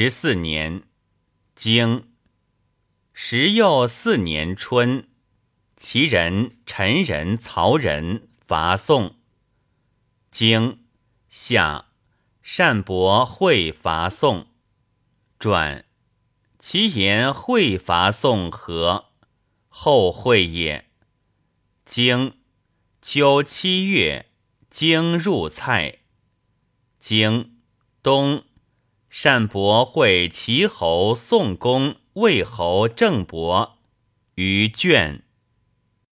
[0.00, 0.84] 十四年，
[1.56, 2.12] 经
[3.12, 5.08] 时又四年春，
[5.76, 9.16] 齐人、陈人、曹人伐宋。
[10.30, 10.84] 经
[11.28, 11.86] 夏，
[12.56, 14.46] 单伯会伐宋。
[15.40, 15.84] 传
[16.60, 19.06] 其言会伐宋何？
[19.68, 20.88] 后会也。
[21.84, 22.38] 经
[23.02, 24.30] 秋七月，
[24.70, 25.98] 经入蔡。
[27.00, 27.58] 经
[28.00, 28.44] 冬。
[29.10, 33.78] 单伯会齐侯宋公魏侯郑伯
[34.36, 35.27] 于卷。